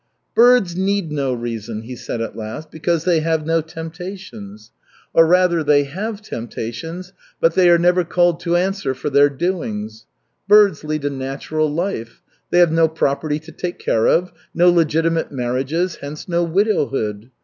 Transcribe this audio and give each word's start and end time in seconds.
"Birds 0.33 0.75
need 0.75 1.11
no 1.11 1.31
reason," 1.31 1.83
he 1.83 1.95
said 1.95 2.21
at 2.21 2.35
last, 2.35 2.71
"because 2.71 3.03
they 3.03 3.19
have 3.19 3.45
no 3.45 3.61
temptations. 3.61 4.71
Or, 5.13 5.27
rather, 5.27 5.63
they 5.63 5.83
have 5.83 6.23
temptations 6.23 7.13
but 7.39 7.53
they 7.53 7.69
are 7.69 7.77
never 7.77 8.03
called 8.03 8.39
to 8.39 8.55
answer 8.55 8.95
for 8.95 9.11
their 9.11 9.29
doings. 9.29 10.07
Birds 10.47 10.83
lead 10.83 11.05
a 11.05 11.11
natural 11.11 11.71
life. 11.71 12.23
They 12.49 12.57
have 12.57 12.71
no 12.71 12.87
property 12.87 13.37
to 13.41 13.51
take 13.51 13.77
care 13.77 14.07
of, 14.07 14.33
no 14.55 14.71
legitimate 14.71 15.31
marriages, 15.31 15.97
hence 15.97 16.27
no 16.27 16.43
widowhood. 16.43 17.29